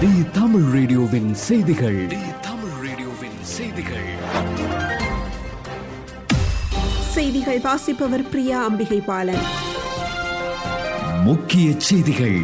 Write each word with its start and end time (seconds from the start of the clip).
தி 0.00 0.10
தமிழ் 0.32 0.66
ரேடியோவின் 0.76 1.30
செய்திகள். 1.34 2.00
தி 2.08 2.22
தமிழ் 2.40 2.76
ரேடியோவின் 2.86 3.38
செய்திகள். 3.56 4.10
செய்திகள் 7.14 7.60
வாசிப்பவர் 7.60 8.28
பிரியா 8.30 8.64
அம்பிகை 8.64 9.00
பாலன் 9.00 9.44
முக்கிய 11.24 11.66
செய்திகள். 11.78 12.38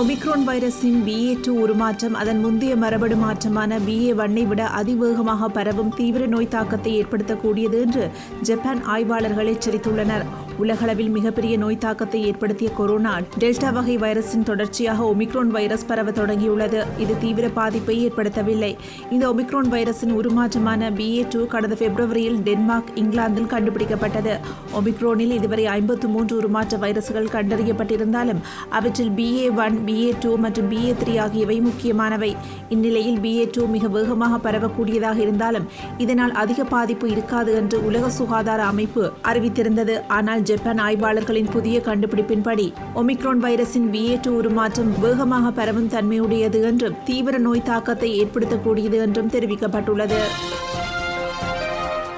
ஒமிக்ரோன் 0.00 0.44
வைரஸின் 0.48 1.00
பிஏ 1.06 1.32
டூ 1.44 1.52
உருமாற்றம் 1.64 2.14
அதன் 2.14 2.40
முந்தைய 2.44 2.76
மரபணு 2.76 3.16
மாற்றமான 3.16 3.78
பிஏ 3.86 4.12
ஒன்னை 4.14 4.44
விட 4.46 4.66
அதிவேகமாக 4.66 5.48
பரவும் 5.48 5.92
தீவிர 5.96 6.26
நோய் 6.26 6.48
தாக்கத்தை 6.48 6.92
ஏற்படுத்தக்கூடியது 7.02 7.80
என்று 7.80 8.10
ஜப்பான் 8.40 8.80
ஆய்வாளர்கள் 8.84 9.50
எச்சரித்துள்ளனர். 9.54 10.24
உலகளவில் 10.62 11.12
மிகப்பெரிய 11.16 11.54
நோய் 11.62 11.78
தாக்கத்தை 11.84 12.18
ஏற்படுத்திய 12.28 12.70
கொரோனா 12.78 13.12
டெல்டா 13.42 13.70
வகை 13.76 13.94
வைரஸின் 14.02 14.46
தொடர்ச்சியாக 14.48 15.06
ஒமிக்ரோன் 15.12 15.50
வைரஸ் 15.56 15.86
பரவ 15.90 16.10
தொடங்கியுள்ளது. 16.18 16.80
இது 17.02 17.14
தீவிர 17.22 17.46
பாதிப்பை 17.58 17.96
ஏற்படுத்தவில்லை. 18.06 18.70
இந்த 19.14 19.24
ஒமிக்ரோன் 19.32 19.70
வைரஸின் 19.74 20.12
உருமாற்றமான 20.18 20.90
பிஏ 20.98 21.22
டூ 21.32 21.40
கடந்த 21.54 21.76
பிப்ரவரியில் 21.82 22.38
டென்மார்க் 22.48 22.92
இங்கிலாந்தில் 23.02 23.48
கண்டுபிடிக்கப்பட்டது. 23.54 24.34
ஒமிக்ரோனில் 24.80 25.34
இதுவரை 25.38 25.64
ஐம்பத்து 25.76 26.08
மூன்று 26.14 26.36
உருமாற்ற 26.40 26.78
வைரஸ்கள் 26.84 27.32
கண்டறியப்பட்டிருந்தாலும் 27.36 28.42
அவற்றில் 28.78 29.12
பிஏ 29.18 29.46
ஒன் 29.64 29.78
பிஏ 29.88 30.12
டூ 30.24 30.32
மற்றும் 30.44 30.70
பிஏ 30.74 30.92
த்ரீ 31.02 31.16
ஆகியவை 31.24 31.58
முக்கியமானவை. 31.68 32.30
இந்நிலையில் 32.76 33.20
பிஏ 33.26 33.46
டூ 33.56 33.64
மிக 33.74 33.88
வேகமாக 33.98 34.40
பரவக்கூடியதாக 34.46 35.18
இருந்தாலும் 35.26 35.68
இதனால் 36.04 36.36
அதிக 36.44 36.60
பாதிப்பு 36.76 37.08
இருக்காது 37.16 37.50
என்று 37.62 37.78
உலக 37.90 38.10
சுகாதார 38.20 38.62
அமைப்பு 38.74 39.04
அறிவித்திருந்தது. 39.32 39.96
ஆனால் 40.18 40.40
ஜப்பான் 40.52 40.80
ஆய்வாளர்களின் 40.86 41.50
புதிய 41.50 41.76
கண்டுபிடிப்பின்படி 41.86 42.66
ஒமிக்ரோன் 43.00 43.42
வைரஸின் 43.44 43.88
பிஏ 43.94 44.16
டூ 44.22 44.30
உருமாற்றம் 44.40 44.92
வேகமாக 45.00 45.50
பரவும் 45.58 45.88
தன்மையுடையது 45.88 46.60
என்றும் 46.70 46.96
தீவிர 47.04 47.38
நோய் 47.38 47.68
தாக்கத்தை 47.70 48.10
ஏற்படுத்தக்கூடியது 48.24 48.98
என்றும் 49.06 49.32
தெரிவிக்கப்பட்டுள்ளது. 49.36 50.20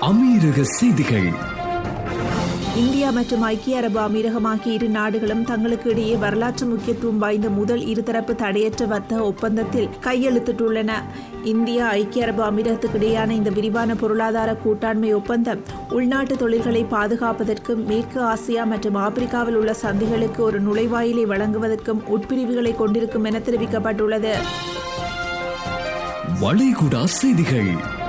அமீரக 0.09 0.61
செய்திகள். 0.79 1.29
இந்தியா 2.77 3.11
மற்றும் 3.11 3.43
ஐக்கிய 3.43 3.77
அரபு 3.77 3.99
அமீரகம் 4.01 4.47
ஆகிய 4.47 4.75
இரு 4.75 4.89
நாடுகளும் 4.89 5.45
தங்களுக்கு 5.45 5.91
இடையே 5.91 6.17
வரலாற்று 6.17 6.67
முக்கியத்துவம் 6.67 7.19
வாய்ந்த 7.19 7.49
முதல் 7.49 7.81
இருதரப்பு 7.81 8.35
தடையற்ற 8.35 8.87
வர்த்தக 8.87 9.23
ஒப்பந்தத்தில் 9.23 9.89
கையெழுத்திட்டுள்ளன. 10.03 10.93
இந்தியா 11.45 11.89
ஐக்கிய 11.89 12.25
அரபு 12.25 12.43
அமீரகத்துக்கு 12.51 12.99
இடையேயான 13.01 13.31
இந்த 13.31 13.51
விரிவான 13.51 13.95
பொருளாதார 13.95 14.57
கூட்டாண்மை 14.65 15.15
ஒப்பந்தம் 15.15 15.63
உள்நாட்டு 15.91 16.37
தொழில்களை 16.37 16.85
பாதுகாப்பதற்கும் 16.85 17.85
மேற்கு 17.87 18.21
ஆசியா 18.21 18.65
மற்றும் 18.65 18.95
ஆப்பிரிக்காவில் 18.95 19.55
உள்ள 19.55 19.75
சந்தைகளுக்கு 19.75 20.43
ஒரு 20.43 20.63
நுழைவாயிலை 20.63 21.27
வழங்குவதற்கும் 21.27 22.03
உட்பிரிவுகளை 22.17 22.77
கொண்டிருக்கும் 22.77 23.25
என 23.25 23.39
தெரிவிக்கப்பட்டுள்ளது. 23.39 24.35
வளைகுடா 26.41 27.05
செய்திகள். 27.05 28.03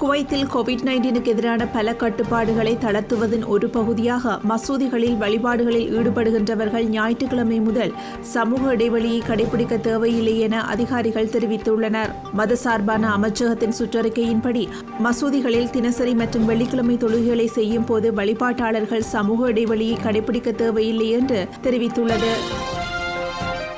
குவைத்தில் 0.00 0.46
கோவிட் 0.54 0.82
நைன்டீனுக்கு 0.86 1.26
எதிரான 1.26 1.66
பல 1.66 1.94
கட்டுப்பாடுகளை 1.94 2.76
தளர்த்துவதன் 2.76 3.44
ஒரு 3.44 3.68
பகுதியாக 3.68 4.40
மசூதிகளில் 4.48 5.16
வழிபாடுகளில் 5.16 5.92
ஈடுபடுகின்றவர்கள் 5.98 6.86
ஞாயிற்றுக்கிழமை 6.88 7.60
முதல் 7.60 7.92
சமூக 8.20 8.72
இடைவெளியை 8.72 9.22
கடைபிடிக்க 9.28 9.80
தேவையில்லை 9.80 10.40
என 10.40 10.62
அதிகாரிகள் 10.62 11.26
தெரிவித்துள்ளனர். 11.26 12.12
மதசார்பான 12.36 13.12
அமைச்சகத்தின் 13.16 13.76
சுற்றறிக்கையின்படி 13.78 14.68
மசூதிகளில் 15.04 15.70
தினசரி 15.70 16.14
மற்றும் 16.14 16.44
வெள்ளிக்கிழமை 16.44 16.96
தொழுகைகளை 16.96 17.46
செய்யும் 17.46 17.84
போது 17.84 18.12
வழிபாட்டாளர்கள் 18.12 19.10
சமூக 19.14 19.48
இடைவெளியை 19.48 19.98
கடைபிடிக்க 20.04 20.54
தேவையில்லை 20.54 21.10
என்று 21.10 21.48
தெரிவித்துள்ளது. 21.62 22.32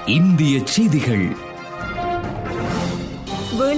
இந்திய 0.07 0.61
செய்திகள். 0.65 1.48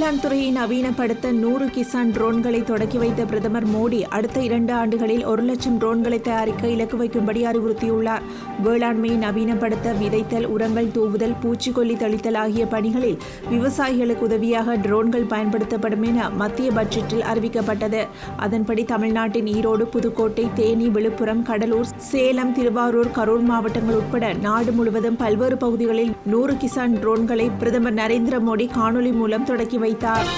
வேளாண் 0.01 0.21
துறையை 0.21 0.53
நவீனப்படுத்த 0.57 1.31
நூறு 1.31 1.65
கிசான் 1.67 2.13
ட்ரோன்களை 2.17 2.61
தொடக்கி 2.65 2.99
வைத்த 2.99 3.25
பிரதமர் 3.25 3.67
மோடி 3.73 3.99
அடுத்த 4.17 4.39
இரண்டு 4.43 4.73
ஆண்டுகளில் 4.73 5.25
ஒரு 5.25 5.43
லட்சம் 5.43 5.77
ட்ரோன்களை 5.81 6.19
தயாரிக்க 6.21 6.71
இலக்கு 6.75 6.97
வைக்கும்படி 7.01 7.41
அறிவுறுத்தியுள்ளார். 7.51 8.23
வேளாண்மையை 8.67 9.17
நவீனப்படுத்த 9.25 9.93
விதைத்தல் 10.03 10.47
உரங்கள் 10.55 10.89
தூவுதல் 10.95 11.35
பூச்சிக்கொல்லி 11.43 11.97
தெளித்தல் 12.05 12.39
ஆகிய 12.43 12.67
பணிகளில் 12.67 13.19
விவசாயிகளுக்கு 13.51 14.25
உதவியாக 14.29 14.77
ட்ரோன்கள் 14.87 15.27
பயன்படுத்தப்படும் 15.33 16.03
என 16.03 16.31
மத்திய 16.43 16.71
பட்ஜெட்டில் 16.79 17.27
அறிவிக்கப்பட்டது. 17.33 18.01
அதன்படி 18.47 18.85
தமிழ்நாட்டின் 18.85 19.51
ஈரோடு 19.57 19.87
புதுக்கோட்டை 19.97 20.47
தேனி 20.55 20.89
விழுப்புரம் 20.89 21.43
கடலூர் 21.43 21.93
சேலம் 22.11 22.53
திருவாரூர் 22.53 23.13
கரூர் 23.21 23.47
மாவட்டங்கள் 23.53 24.01
உட்பட 24.01 24.33
நாடு 24.49 24.73
முழுவதும் 24.73 25.21
பல்வேறு 25.25 25.59
பகுதிகளில் 25.67 26.15
நூறு 26.25 26.57
கிசான் 26.65 26.99
ட்ரோன்களை 27.05 27.49
பிரதமர் 27.59 27.99
நரேந்திர 28.03 28.43
மோடி 28.49 28.69
காணொலி 28.79 29.13
மூலம் 29.13 29.45
தொடக்கி 29.45 29.89
வைத்தார். 29.91 30.29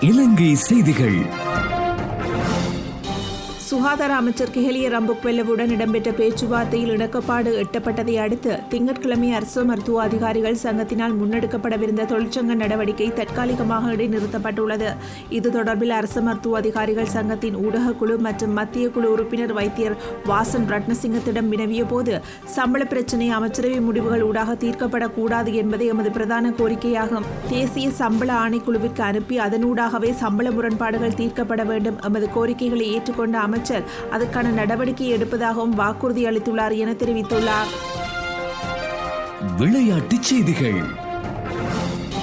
இலங்கை 0.00 0.54
செய்திகள். 0.54 1.18
சுகாதார 3.70 4.12
அமைச்சர் 4.20 4.52
கெஹலிய 4.54 4.86
ரம்புக்வெல்லவுடன் 4.94 5.72
இடம்பெற்ற 5.74 6.10
பேச்சுவார்த்தையில் 6.10 6.92
இணக்கப்பாடு 6.94 7.50
எட்டப்பட்டதை 7.62 8.14
அடுத்து 8.22 8.52
திங்கட்கிழமை 8.72 9.28
அரசு 9.38 9.60
மருத்துவ 9.64 10.00
அதிகாரிகள் 10.02 10.56
சங்கத்தினால் 10.62 11.14
முன்னெடுக்கப்படவிருந்த 11.18 12.04
தொழிற்சங்க 12.12 12.54
நடவடிக்கை 12.62 13.08
தற்காலிகமாக 13.18 13.92
இடைநிறுத்தப்பட்டுள்ளது. 13.96 14.88
இது 15.38 15.50
தொடர்பில் 15.56 15.94
அரசு 15.98 16.22
மருத்துவ 16.28 16.56
அதிகாரிகள் 16.62 17.12
சங்கத்தின் 17.16 17.58
ஊடக 17.64 17.92
குழு 18.00 18.16
மற்றும் 18.26 18.56
மத்திய 18.60 18.88
குழு 18.96 19.08
உறுப்பினர் 19.12 19.54
வைத்தியர் 19.58 19.96
வாசன் 20.30 20.66
ரட்னசிங்கத்திடம் 20.72 21.52
வினவிய 21.54 21.84
போது 21.92 22.14
சம்பள 22.56 22.84
பிரச்சினை 22.94 23.28
அமைச்சரவை 23.38 23.80
முடிவுகள் 23.90 24.26
ஊடாக 24.30 24.58
தீர்க்கப்படக்கூடாது 24.64 25.52
என்பது 25.62 25.86
எமது 25.94 26.12
பிரதான 26.18 26.52
கோரிக்கையாகும். 26.62 27.28
தேசிய 27.54 27.90
சம்பள 28.02 28.30
ஆணைக்குழுவிற்கு 28.42 29.04
அனுப்பி 29.10 29.38
அதனூடாகவே 29.46 30.12
சம்பள 30.24 30.50
முரண்பாடுகள் 30.58 31.18
தீர்க்கப்பட 31.22 31.62
வேண்டும். 31.72 32.00
எமது 32.10 32.28
கோரிக்கைகளை 32.38 32.88
ஏற்றுக்கொண்ட 32.96 33.58
அமைச்சர் 33.60 34.08
அதற்கான 34.10 34.48
நடவடிக்கை 34.48 35.08
எடுப்பதாகவும் 35.12 35.76
வாக்குறுதி 35.80 36.22
அளித்துள்ளார் 36.24 36.76
என 36.76 36.92
தெரிவித்துள்ளார். 36.92 37.70
விளையாட்டுச் 39.58 40.28
செய்திகள். 40.30 40.80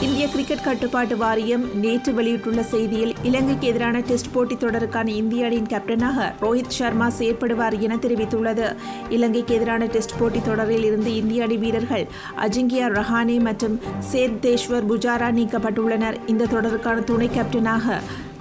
இந்திய 0.02 0.28
கிரிக்கெட் 0.28 0.64
கட்டுப்பாட்டு 0.64 1.18
வாரியம் 1.18 1.64
நேற்று 1.80 2.14
வெளியிட்டுள்ள 2.14 2.62
செய்தியில் 2.72 3.14
இலங்கைக்கு 3.24 3.68
எதிரான 3.68 4.00
டெஸ்ட் 4.00 4.32
போட்டித் 4.32 4.64
தொடருக்கான 4.64 5.08
இந்திய 5.08 5.46
அணியின் 5.46 5.72
கேப்டனாக 5.74 6.28
ரோஹித் 6.42 6.76
சர்மா 6.78 7.08
செயற்படுவார் 7.20 7.80
என 7.80 7.96
தெரிவித்துள்ளது. 7.96 8.76
இலங்கைக்கு 9.10 9.56
எதிரான 9.56 9.86
டெஸ்ட் 9.86 10.20
போட்டித் 10.20 10.46
தொடரில் 10.46 10.84
இருந்து 10.84 11.16
இந்திய 11.16 11.44
அணி 11.44 11.58
வீரர்கள் 11.58 12.06
அஜிங்கியா 12.46 12.88
ரஹானே 13.00 13.40
மற்றும் 13.40 13.80
சேத் 14.12 14.40
தேஷ்வர் 14.42 14.88
புஜாரா 14.92 15.32
நீக்கப்பட்டுள்ளனர். 15.40 16.18
இந்த 16.26 16.46
தொடருக்கான 16.46 17.04
துணை 17.04 17.30
கேப்டனாக 17.30 18.00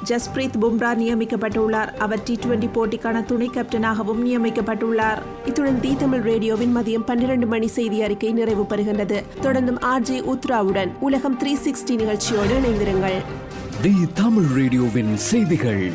ஜஸ்பிரீத் 0.09 0.57
பும்ரா 0.61 0.91
நியமிக்கப்பட்டுள்ளார். 1.01 1.97
அவர் 1.97 2.23
டி 2.23 2.39
டுவெண்டி 2.43 2.69
போட்டிக்கான 2.75 3.25
துணை 3.25 3.51
கேப்டனாகவும் 3.55 4.23
நியமிக்கப்பட்டுள்ளார். 4.25 5.19
இத்துடன் 5.47 5.81
தி 5.81 5.97
தமிழ் 5.97 6.21
ரேடியோவின் 6.21 6.77
மதியம் 6.77 7.07
பன்னிரண்டு 7.07 7.47
மணி 7.47 7.67
செய்தி 7.67 8.03
அறிக்கை 8.03 8.33
நிறைவு 8.33 8.63
பெறுகின்றது. 8.63 9.23
தொடர்ந்தும் 9.43 9.79
ஆர்ஜே 9.83 10.23
உத்ராவுடன் 10.23 10.91
உலகம் 11.01 11.39
த்ரீ 11.39 11.57
சிக்ஸ்டி 11.65 11.95
நிகழ்ச்சியோடு 11.95 12.61
இணைந்திருங்கள். 12.61 13.23
தி 13.83 13.95
தமிழ் 14.15 14.45
ரேடியோவின் 14.45 15.17
செய்திகள். 15.17 15.91